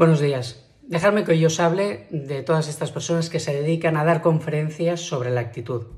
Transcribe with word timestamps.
Buenos 0.00 0.20
días. 0.20 0.66
Dejadme 0.80 1.24
que 1.24 1.32
hoy 1.32 1.44
os 1.44 1.60
hable 1.60 2.06
de 2.08 2.40
todas 2.40 2.68
estas 2.68 2.90
personas 2.90 3.28
que 3.28 3.38
se 3.38 3.52
dedican 3.52 3.98
a 3.98 4.04
dar 4.06 4.22
conferencias 4.22 5.02
sobre 5.02 5.28
la 5.28 5.42
actitud. 5.42 5.88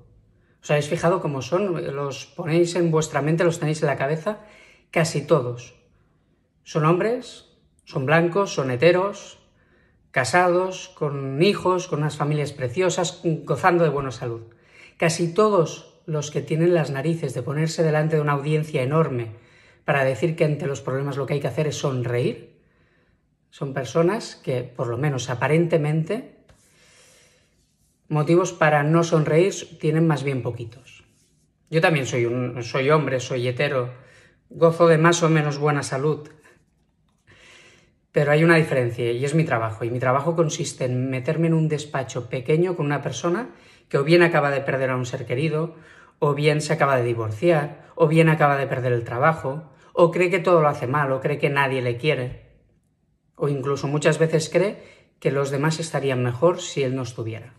¿Os 0.60 0.71
habéis 0.73 0.89
fijado 0.89 1.21
cómo 1.21 1.41
son? 1.41 1.94
Los 1.94 2.26
ponéis 2.26 2.75
en 2.75 2.91
vuestra 2.91 3.23
mente, 3.23 3.44
los 3.44 3.60
tenéis 3.60 3.80
en 3.80 3.86
la 3.86 3.96
cabeza. 3.96 4.41
Casi 4.91 5.25
todos. 5.25 5.76
Son 6.65 6.84
hombres, 6.84 7.44
son 7.84 8.04
blancos, 8.04 8.52
son 8.52 8.73
heteros, 8.73 9.38
casados, 10.11 10.89
con 10.89 11.41
hijos, 11.41 11.87
con 11.87 12.00
unas 12.00 12.16
familias 12.16 12.53
preciosas, 12.53 13.21
gozando 13.23 13.84
de 13.84 13.91
buena 13.91 14.11
salud. 14.11 14.43
Casi 14.96 15.32
todos 15.32 16.03
los 16.07 16.32
que 16.32 16.43
tienen 16.43 16.75
las 16.75 16.91
narices 16.91 17.34
de 17.34 17.45
ponerse 17.45 17.84
delante 17.84 18.16
de 18.16 18.23
una 18.23 18.32
audiencia 18.32 18.82
enorme 18.82 19.37
para 19.84 20.03
decir 20.03 20.34
que 20.34 20.45
ante 20.45 20.66
los 20.66 20.80
problemas 20.80 21.16
lo 21.16 21.25
que 21.25 21.34
hay 21.34 21.41
que 21.41 21.46
hacer 21.46 21.69
es 21.69 21.77
sonreír, 21.77 22.52
son 23.53 23.75
personas 23.75 24.41
que, 24.43 24.62
por 24.62 24.89
lo 24.89 24.97
menos 24.97 25.29
aparentemente, 25.29 26.37
motivos 28.09 28.55
para 28.55 28.83
no 28.83 29.05
sonreír 29.05 29.79
tienen 29.79 30.06
más 30.06 30.23
bien 30.23 30.43
poquitos. 30.43 31.05
Yo 31.69 31.83
también 31.83 32.07
soy, 32.07 32.24
un, 32.24 32.62
soy 32.62 32.88
hombre, 32.88 33.20
soy 33.20 33.46
hetero, 33.46 33.93
gozo 34.48 34.88
de 34.88 34.96
más 34.96 35.23
o 35.23 35.29
menos 35.29 35.59
buena 35.59 35.83
salud. 35.83 36.30
Pero 38.10 38.33
hay 38.33 38.43
una 38.43 38.57
diferencia 38.57 39.12
y 39.12 39.23
es 39.23 39.34
mi 39.34 39.45
trabajo. 39.45 39.84
Y 39.84 39.91
mi 39.91 39.98
trabajo 39.98 40.34
consiste 40.34 40.87
en 40.87 41.10
meterme 41.10 41.48
en 41.48 41.55
un 41.55 41.69
despacho 41.69 42.30
pequeño 42.30 42.74
con 42.74 42.87
una 42.87 43.02
persona 43.02 43.51
que 43.91 43.98
o 43.98 44.05
bien 44.05 44.23
acaba 44.23 44.51
de 44.51 44.62
perder 44.62 44.88
a 44.88 44.96
un 44.96 45.05
ser 45.05 45.27
querido, 45.27 45.77
o 46.19 46.32
bien 46.32 46.62
se 46.62 46.73
acaba 46.73 46.96
de 46.96 47.05
divorciar, 47.05 47.84
o 47.96 48.09
bien 48.09 48.30
acaba 48.30 48.57
de 48.57 48.66
perder 48.66 48.95
el 48.95 49.05
trabajo, 49.05 49.71
o 49.93 50.10
cree 50.10 50.30
que 50.30 50.38
todo 50.38 50.62
lo 50.62 50.69
hace 50.69 50.87
mal, 50.87 51.12
o 51.12 51.21
cree 51.21 51.38
que 51.38 51.51
nadie 51.51 51.82
le 51.82 51.98
quiere 51.98 52.41
o 53.42 53.48
incluso 53.48 53.88
muchas 53.88 54.20
veces 54.20 54.48
cree 54.48 54.78
que 55.19 55.32
los 55.32 55.51
demás 55.51 55.80
estarían 55.80 56.23
mejor 56.23 56.60
si 56.60 56.84
él 56.84 56.95
no 56.95 57.02
estuviera. 57.02 57.54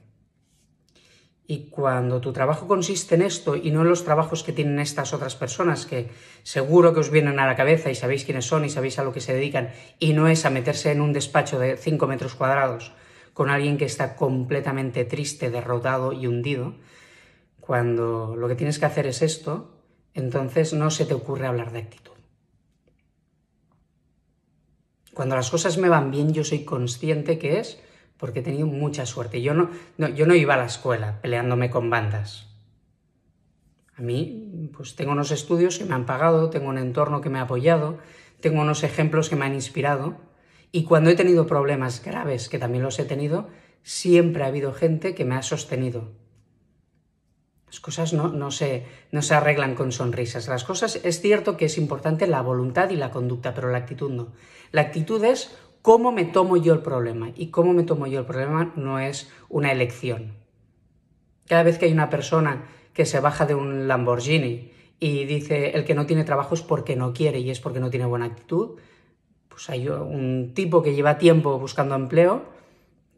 Y 1.45 1.67
cuando 1.69 2.21
tu 2.21 2.31
trabajo 2.31 2.69
consiste 2.69 3.15
en 3.15 3.21
esto 3.21 3.57
y 3.57 3.69
no 3.69 3.81
en 3.81 3.89
los 3.89 4.05
trabajos 4.05 4.43
que 4.43 4.53
tienen 4.53 4.79
estas 4.79 5.11
otras 5.11 5.35
personas, 5.35 5.85
que 5.85 6.09
seguro 6.43 6.93
que 6.93 7.01
os 7.01 7.09
vienen 7.09 7.37
a 7.37 7.45
la 7.45 7.57
cabeza 7.57 7.91
y 7.91 7.95
sabéis 7.95 8.23
quiénes 8.23 8.45
son 8.45 8.63
y 8.63 8.69
sabéis 8.69 8.97
a 8.97 9.03
lo 9.03 9.11
que 9.11 9.19
se 9.19 9.33
dedican, 9.33 9.71
y 9.99 10.13
no 10.13 10.29
es 10.29 10.45
a 10.45 10.49
meterse 10.49 10.89
en 10.89 11.01
un 11.01 11.11
despacho 11.11 11.59
de 11.59 11.75
5 11.75 12.07
metros 12.07 12.35
cuadrados 12.35 12.93
con 13.33 13.49
alguien 13.49 13.77
que 13.77 13.83
está 13.83 14.15
completamente 14.15 15.03
triste, 15.03 15.49
derrotado 15.49 16.13
y 16.13 16.27
hundido, 16.27 16.75
cuando 17.59 18.37
lo 18.37 18.47
que 18.47 18.55
tienes 18.55 18.79
que 18.79 18.85
hacer 18.85 19.05
es 19.05 19.21
esto, 19.21 19.81
entonces 20.13 20.71
no 20.71 20.89
se 20.91 21.03
te 21.03 21.13
ocurre 21.13 21.45
hablar 21.45 21.73
de 21.73 21.79
actitud. 21.79 22.12
Cuando 25.13 25.35
las 25.35 25.49
cosas 25.49 25.77
me 25.77 25.89
van 25.89 26.11
bien, 26.11 26.33
yo 26.33 26.43
soy 26.43 26.65
consciente 26.65 27.37
que 27.37 27.59
es 27.59 27.79
porque 28.17 28.39
he 28.39 28.43
tenido 28.43 28.67
mucha 28.67 29.05
suerte. 29.05 29.41
Yo 29.41 29.53
no, 29.53 29.69
yo 29.97 30.25
no 30.25 30.35
iba 30.35 30.53
a 30.53 30.57
la 30.57 30.65
escuela 30.65 31.19
peleándome 31.21 31.69
con 31.69 31.89
bandas. 31.89 32.47
A 33.95 34.01
mí, 34.01 34.69
pues 34.75 34.95
tengo 34.95 35.11
unos 35.11 35.31
estudios 35.31 35.77
que 35.77 35.85
me 35.85 35.93
han 35.93 36.05
pagado, 36.05 36.49
tengo 36.49 36.69
un 36.69 36.77
entorno 36.77 37.21
que 37.21 37.29
me 37.29 37.39
ha 37.39 37.43
apoyado, 37.43 37.99
tengo 38.39 38.61
unos 38.61 38.83
ejemplos 38.83 39.29
que 39.29 39.35
me 39.35 39.45
han 39.45 39.53
inspirado. 39.53 40.17
Y 40.71 40.85
cuando 40.85 41.11
he 41.11 41.15
tenido 41.15 41.45
problemas 41.45 42.03
graves, 42.03 42.49
que 42.49 42.57
también 42.57 42.83
los 42.83 42.97
he 42.97 43.05
tenido, 43.05 43.49
siempre 43.83 44.43
ha 44.43 44.47
habido 44.47 44.73
gente 44.73 45.13
que 45.13 45.25
me 45.25 45.35
ha 45.35 45.43
sostenido. 45.43 46.11
Las 47.73 47.79
cosas 47.79 48.13
no, 48.13 48.27
no, 48.27 48.51
se, 48.51 48.85
no 49.11 49.23
se 49.23 49.33
arreglan 49.33 49.73
con 49.73 49.91
sonrisas. 49.91 50.47
Las 50.47 50.63
cosas 50.63 50.99
es 51.03 51.21
cierto 51.21 51.57
que 51.57 51.65
es 51.65 51.79
importante 51.79 52.27
la 52.27 52.43
voluntad 52.43 52.91
y 52.91 52.95
la 52.95 53.09
conducta, 53.09 53.55
pero 53.55 53.71
la 53.71 53.79
actitud 53.79 54.11
no. 54.11 54.27
La 54.71 54.81
actitud 54.81 55.23
es 55.23 55.57
cómo 55.81 56.11
me 56.11 56.23
tomo 56.23 56.55
yo 56.55 56.71
el 56.75 56.81
problema. 56.81 57.31
Y 57.35 57.47
cómo 57.47 57.73
me 57.73 57.81
tomo 57.81 58.05
yo 58.05 58.19
el 58.19 58.27
problema 58.27 58.71
no 58.75 58.99
es 58.99 59.27
una 59.49 59.71
elección. 59.71 60.35
Cada 61.47 61.63
vez 61.63 61.79
que 61.79 61.85
hay 61.85 61.93
una 61.93 62.11
persona 62.11 62.65
que 62.93 63.07
se 63.07 63.19
baja 63.19 63.47
de 63.47 63.55
un 63.55 63.87
Lamborghini 63.87 64.71
y 64.99 65.25
dice 65.25 65.71
el 65.71 65.83
que 65.83 65.95
no 65.95 66.05
tiene 66.05 66.25
trabajo 66.25 66.53
es 66.53 66.61
porque 66.61 66.95
no 66.95 67.11
quiere 67.11 67.39
y 67.39 67.49
es 67.49 67.59
porque 67.59 67.79
no 67.79 67.89
tiene 67.89 68.05
buena 68.05 68.25
actitud, 68.25 68.77
pues 69.49 69.67
hay 69.71 69.87
un 69.87 70.53
tipo 70.53 70.83
que 70.83 70.93
lleva 70.93 71.17
tiempo 71.17 71.57
buscando 71.57 71.95
empleo 71.95 72.45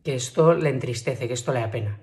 que 0.02 0.16
esto 0.16 0.54
le 0.54 0.70
entristece, 0.70 1.28
que 1.28 1.34
esto 1.34 1.52
le 1.52 1.60
apena. 1.60 2.00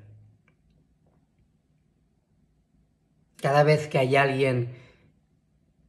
Cada 3.42 3.64
vez 3.64 3.88
que 3.88 3.98
hay 3.98 4.16
alguien, 4.16 4.74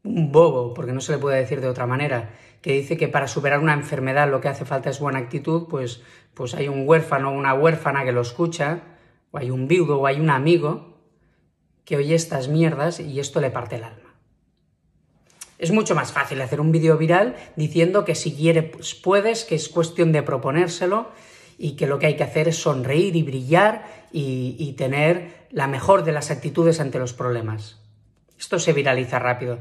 un 0.04 0.32
bobo, 0.32 0.74
porque 0.74 0.92
no 0.92 1.00
se 1.00 1.14
le 1.14 1.20
puede 1.20 1.40
decir 1.40 1.62
de 1.62 1.68
otra 1.68 1.86
manera, 1.88 2.32
que 2.62 2.74
dice 2.74 2.98
que 2.98 3.08
para 3.08 3.28
superar 3.28 3.60
una 3.60 3.74
enfermedad 3.74 4.30
lo 4.30 4.42
que 4.42 4.48
hace 4.48 4.66
falta 4.66 4.90
es 4.90 5.00
buena 5.00 5.20
actitud, 5.20 5.68
pues, 5.70 6.02
pues 6.34 6.56
hay 6.56 6.68
un 6.68 6.88
huérfano 6.88 7.30
o 7.30 7.34
una 7.34 7.54
huérfana 7.54 8.04
que 8.04 8.12
lo 8.12 8.22
escucha, 8.22 8.82
o 9.32 9.38
hay 9.38 9.52
un 9.52 9.68
viudo 9.68 10.00
o 10.00 10.08
hay 10.08 10.20
un 10.20 10.32
amigo 10.32 10.98
que 11.86 11.98
oye 11.98 12.16
estas 12.16 12.48
mierdas 12.48 13.00
y 13.00 13.20
esto 13.20 13.40
le 13.40 13.52
parte 13.52 13.76
el 13.76 13.84
alma. 13.84 14.16
Es 15.60 15.72
mucho 15.72 15.94
más 15.96 16.12
fácil 16.12 16.42
hacer 16.42 16.60
un 16.60 16.72
vídeo 16.72 16.98
viral 16.98 17.36
diciendo 17.56 18.04
que 18.04 18.16
si 18.16 18.34
quieres 18.34 18.72
pues 18.72 18.96
puedes, 18.96 19.46
que 19.46 19.56
es 19.56 19.70
cuestión 19.70 20.12
de 20.12 20.24
proponérselo 20.24 21.10
y 21.58 21.76
que 21.76 21.88
lo 21.88 22.00
que 22.00 22.08
hay 22.08 22.16
que 22.16 22.24
hacer 22.24 22.48
es 22.48 22.58
sonreír 22.58 23.16
y 23.16 23.24
brillar 23.24 23.86
y, 24.12 24.74
tener 24.78 25.48
la 25.50 25.68
mejor 25.68 26.04
de 26.04 26.12
las 26.12 26.32
actitudes 26.32 26.80
ante 26.80 27.00
los 27.00 27.14
problemas. 27.14 27.80
Esto 28.40 28.60
se 28.60 28.74
viraliza 28.74 29.20
rápido. 29.20 29.60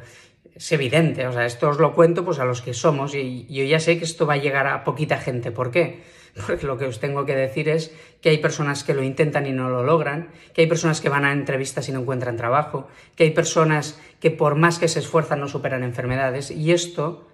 Es 0.55 0.71
evidente, 0.73 1.27
o 1.27 1.33
sea, 1.33 1.47
esto 1.47 1.71
os 1.71 1.79
lo 1.79 1.95
cuento 1.95 2.25
pues 2.25 2.39
a 2.39 2.45
los 2.45 2.61
que 2.61 2.75
somos 2.75 3.15
y 3.15 3.47
yo 3.47 3.65
ya 3.65 3.81
sé 3.81 3.99
que 3.99 4.05
esto 4.05 4.27
va 4.27 4.35
a 4.35 4.39
llegar 4.39 4.67
a 4.67 4.85
poquita 4.85 5.19
gente. 5.19 5.51
¿Por 5.51 5.71
qué? 5.71 6.03
Porque 6.47 6.67
lo 6.67 6.77
que 6.77 6.87
os 6.87 7.01
tengo 7.01 7.25
que 7.25 7.37
decir 7.37 7.69
es 7.69 7.95
que 8.21 8.31
hay 8.31 8.39
personas 8.39 8.85
que 8.85 8.95
lo 8.95 9.03
intentan 9.03 9.47
y 9.47 9.53
no 9.53 9.71
lo 9.71 9.83
logran, 9.83 10.31
que 10.55 10.63
hay 10.63 10.67
personas 10.67 11.01
que 11.01 11.09
van 11.09 11.25
a 11.25 11.33
entrevistas 11.33 11.89
y 11.89 11.93
no 11.93 12.01
encuentran 12.01 12.37
trabajo, 12.37 12.89
que 13.17 13.25
hay 13.25 13.31
personas 13.31 13.99
que 14.21 14.31
por 14.31 14.55
más 14.55 14.79
que 14.79 14.89
se 14.89 15.01
esfuerzan 15.01 15.41
no 15.41 15.49
superan 15.49 15.83
enfermedades 15.83 16.51
y 16.51 16.73
esto, 16.73 17.29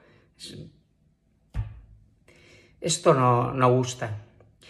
esto 2.80 3.14
no, 3.14 3.52
no 3.52 3.72
gusta. 3.72 4.27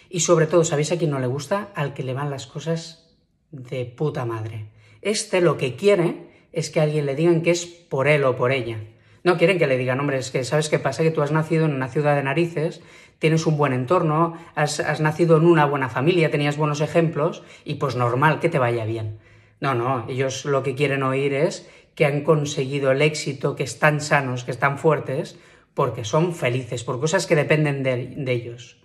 Y 0.09 0.21
sobre 0.21 0.47
todo, 0.47 0.65
¿sabéis 0.65 0.93
a 0.93 0.99
quién 0.99 1.11
no 1.11 1.19
le 1.19 1.27
gusta? 1.27 1.71
Al 1.75 1.95
que 1.95 2.03
le 2.03 2.15
van 2.15 2.31
las 2.31 2.47
cosas 2.47 3.17
de 3.51 3.85
puta 3.85 4.25
madre. 4.25 4.71
Este 5.03 5.41
lo 5.41 5.57
que 5.57 5.77
quiere 5.77 6.29
es 6.53 6.71
que 6.71 6.81
alguien 6.81 7.07
le 7.07 7.15
digan 7.15 7.43
que 7.43 7.51
es 7.51 7.67
por 7.67 8.09
él 8.09 8.25
o 8.25 8.37
por 8.37 8.53
ella. 8.53 8.79
No 9.25 9.37
quieren 9.37 9.59
que 9.59 9.67
le 9.67 9.77
digan, 9.77 10.01
hombre, 10.01 10.19
es 10.19 10.31
que 10.31 10.45
sabes 10.45 10.69
qué 10.69 10.79
pasa, 10.79 11.03
que 11.03 11.11
tú 11.11 11.23
has 11.23 11.33
nacido 11.33 11.67
en 11.67 11.75
una 11.75 11.89
ciudad 11.89 12.17
de 12.17 12.23
narices, 12.23 12.81
tienes 13.19 13.47
un 13.47 13.57
buen 13.57 13.73
entorno, 13.73 14.35
has, 14.55 15.01
nacido 15.01 15.37
en 15.37 15.45
una 15.45 15.67
buena 15.67 15.89
familia, 15.89 16.31
tenías 16.31 16.57
buenos 16.57 16.81
ejemplos 16.81 17.43
y 17.65 17.75
pues 17.75 17.97
normal 17.97 18.41
que 18.41 18.49
te 18.49 18.59
vaya 18.59 18.85
bien. 18.85 19.19
No, 19.61 19.75
no, 19.75 20.07
ellos 20.09 20.45
lo 20.45 20.63
que 20.63 20.75
quieren 20.75 21.03
oír 21.03 21.35
es 21.35 21.69
que 21.95 22.07
han 22.07 22.23
conseguido 22.23 22.93
el 22.93 23.03
éxito, 23.03 23.57
que 23.57 23.65
están 23.65 24.01
sanos, 24.01 24.45
que 24.45 24.53
están 24.53 24.79
fuertes, 24.79 25.39
porque 25.75 26.05
son 26.05 26.33
felices, 26.33 26.85
por 26.85 27.01
cosas 27.01 27.27
que 27.27 27.35
dependen 27.35 27.83
de, 27.83 28.15
de 28.17 28.33
ellos. 28.33 28.78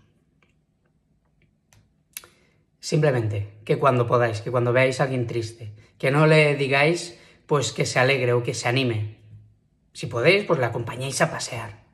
Simplemente 2.83 3.61
que 3.63 3.79
cuando 3.79 4.07
podáis, 4.07 4.41
que 4.41 4.51
cuando 4.51 4.73
veáis 4.73 4.99
a 4.99 5.03
alguien 5.03 5.25
triste, 5.25 5.71
que 5.97 6.11
no 6.11 6.27
le 6.27 6.53
digáis 6.57 7.17
pues 7.45 7.71
que 7.71 7.85
se 7.85 7.97
alegre 7.97 8.33
o 8.33 8.43
que 8.43 8.53
se 8.53 8.67
anime. 8.67 9.19
Si 9.93 10.07
podéis, 10.07 10.43
pues 10.43 10.59
le 10.59 10.65
acompañéis 10.65 11.21
a 11.21 11.31
pasear. 11.31 11.85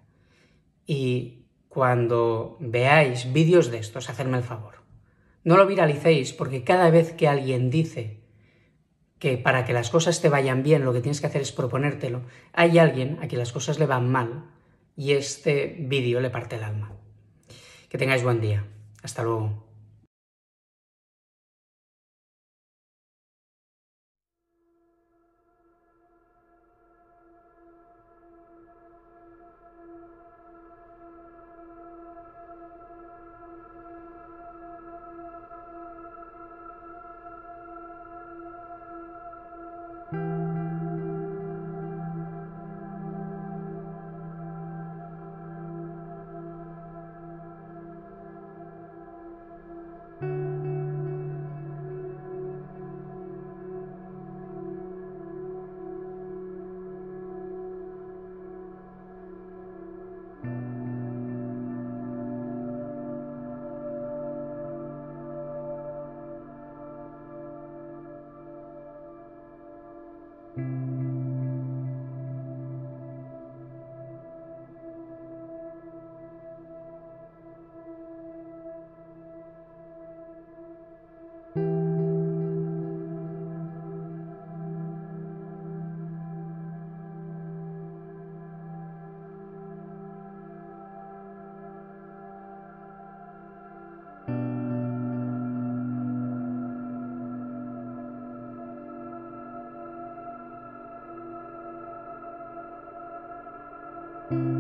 Y 0.88 1.46
cuando 1.68 2.58
veáis 2.60 3.32
vídeos 3.32 3.70
de 3.70 3.78
estos, 3.78 4.10
hacedme 4.10 4.40
el 4.40 4.44
favor. 4.44 4.82
No 5.44 5.58
lo 5.58 5.68
viralicéis 5.68 6.34
porque 6.34 6.64
cada 6.64 6.90
vez 6.90 7.14
que 7.14 7.28
alguien 7.28 7.70
dice 7.70 8.24
que 9.20 9.38
para 9.38 9.66
que 9.66 9.74
las 9.74 9.92
cosas 9.92 10.22
te 10.22 10.30
vayan 10.30 10.64
bien 10.64 10.86
lo 10.86 10.92
que 10.92 11.02
tienes 11.02 11.22
que 11.22 11.28
hacer 11.28 11.44
es 11.44 11.52
proponértelo, 11.52 12.24
hay 12.52 12.80
alguien 12.80 13.20
a 13.22 13.28
quien 13.28 13.38
las 13.38 13.52
cosas 13.52 13.78
le 13.78 13.86
van 13.86 14.10
mal 14.10 14.50
y 14.98 15.12
este 15.12 15.76
vídeo 15.82 16.20
le 16.20 16.32
parte 16.32 16.56
el 16.56 16.64
alma. 16.64 16.94
Que 17.90 18.00
tengáis 18.00 18.24
buen 18.24 18.42
día. 18.42 18.66
Hasta 19.04 19.22
luego. 19.22 19.69
Thank 104.30 104.42
you. 104.42 104.59